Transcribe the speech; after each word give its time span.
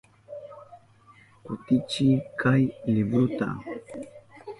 Kutichiy 1.45 2.09
kay 2.39 2.63
libruta. 2.93 3.47